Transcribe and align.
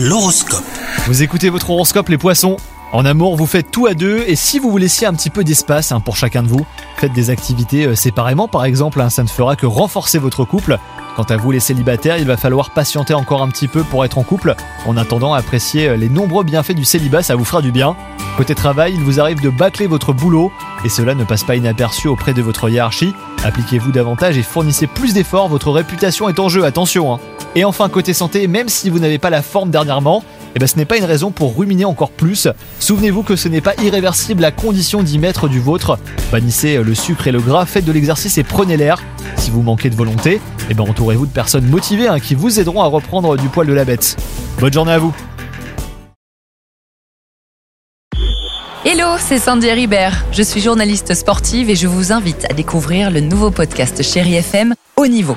L'horoscope. 0.00 0.62
Vous 1.08 1.24
écoutez 1.24 1.50
votre 1.50 1.70
horoscope 1.70 2.08
les 2.08 2.18
poissons 2.18 2.56
En 2.92 3.04
amour, 3.04 3.34
vous 3.34 3.46
faites 3.46 3.72
tout 3.72 3.86
à 3.86 3.94
deux 3.94 4.22
et 4.28 4.36
si 4.36 4.60
vous 4.60 4.70
vous 4.70 4.78
laissiez 4.78 5.08
un 5.08 5.12
petit 5.12 5.28
peu 5.28 5.42
d'espace 5.42 5.90
hein, 5.90 5.98
pour 5.98 6.16
chacun 6.16 6.44
de 6.44 6.46
vous, 6.46 6.64
faites 6.98 7.12
des 7.12 7.30
activités 7.30 7.84
euh, 7.84 7.96
séparément 7.96 8.46
par 8.46 8.64
exemple, 8.64 9.00
hein, 9.00 9.10
ça 9.10 9.24
ne 9.24 9.28
fera 9.28 9.56
que 9.56 9.66
renforcer 9.66 10.18
votre 10.18 10.44
couple. 10.44 10.78
Quant 11.16 11.24
à 11.24 11.36
vous 11.36 11.50
les 11.50 11.58
célibataires, 11.58 12.16
il 12.16 12.28
va 12.28 12.36
falloir 12.36 12.70
patienter 12.70 13.12
encore 13.12 13.42
un 13.42 13.48
petit 13.48 13.66
peu 13.66 13.82
pour 13.82 14.04
être 14.04 14.18
en 14.18 14.22
couple. 14.22 14.54
En 14.86 14.96
attendant, 14.96 15.34
apprécier 15.34 15.88
euh, 15.88 15.96
les 15.96 16.08
nombreux 16.08 16.44
bienfaits 16.44 16.76
du 16.76 16.84
célibat, 16.84 17.24
ça 17.24 17.34
vous 17.34 17.44
fera 17.44 17.60
du 17.60 17.72
bien. 17.72 17.96
Côté 18.36 18.54
travail, 18.54 18.92
il 18.94 19.00
vous 19.00 19.18
arrive 19.18 19.40
de 19.40 19.50
bâcler 19.50 19.88
votre 19.88 20.12
boulot 20.12 20.52
et 20.84 20.88
cela 20.88 21.16
ne 21.16 21.24
passe 21.24 21.42
pas 21.42 21.56
inaperçu 21.56 22.06
auprès 22.06 22.34
de 22.34 22.42
votre 22.42 22.70
hiérarchie. 22.70 23.14
Appliquez-vous 23.42 23.90
davantage 23.90 24.38
et 24.38 24.44
fournissez 24.44 24.86
plus 24.86 25.12
d'efforts, 25.12 25.48
votre 25.48 25.72
réputation 25.72 26.28
est 26.28 26.38
en 26.38 26.48
jeu, 26.48 26.64
attention. 26.64 27.12
Hein. 27.12 27.18
Et 27.54 27.64
enfin, 27.64 27.88
côté 27.88 28.12
santé, 28.12 28.46
même 28.46 28.68
si 28.68 28.90
vous 28.90 28.98
n'avez 28.98 29.18
pas 29.18 29.30
la 29.30 29.42
forme 29.42 29.70
dernièrement, 29.70 30.22
eh 30.54 30.58
ben, 30.58 30.66
ce 30.66 30.76
n'est 30.76 30.84
pas 30.84 30.96
une 30.96 31.04
raison 31.04 31.30
pour 31.30 31.56
ruminer 31.56 31.84
encore 31.84 32.10
plus. 32.10 32.48
Souvenez-vous 32.78 33.22
que 33.22 33.36
ce 33.36 33.48
n'est 33.48 33.60
pas 33.60 33.74
irréversible 33.82 34.44
à 34.44 34.50
condition 34.50 35.02
d'y 35.02 35.18
mettre 35.18 35.48
du 35.48 35.60
vôtre. 35.60 35.98
Bannissez 36.30 36.82
le 36.82 36.94
sucre 36.94 37.26
et 37.26 37.32
le 37.32 37.40
gras, 37.40 37.66
faites 37.66 37.84
de 37.84 37.92
l'exercice 37.92 38.38
et 38.38 38.44
prenez 38.44 38.76
l'air. 38.76 39.02
Si 39.36 39.50
vous 39.50 39.62
manquez 39.62 39.90
de 39.90 39.96
volonté, 39.96 40.40
eh 40.70 40.74
ben, 40.74 40.84
entourez-vous 40.84 41.26
de 41.26 41.32
personnes 41.32 41.66
motivées 41.66 42.08
hein, 42.08 42.20
qui 42.20 42.34
vous 42.34 42.60
aideront 42.60 42.82
à 42.82 42.86
reprendre 42.86 43.36
du 43.36 43.48
poil 43.48 43.66
de 43.66 43.72
la 43.72 43.84
bête. 43.84 44.16
Bonne 44.60 44.72
journée 44.72 44.92
à 44.92 44.98
vous 44.98 45.14
Hello, 48.84 49.16
c'est 49.18 49.38
Sandy 49.38 49.70
Ribert. 49.70 50.24
Je 50.32 50.42
suis 50.42 50.60
journaliste 50.60 51.14
sportive 51.14 51.68
et 51.68 51.74
je 51.74 51.86
vous 51.86 52.12
invite 52.12 52.46
à 52.50 52.54
découvrir 52.54 53.10
le 53.10 53.20
nouveau 53.20 53.50
podcast 53.50 54.02
Chéri 54.02 54.34
FM 54.36 54.74
Haut 54.96 55.06
Niveau. 55.06 55.36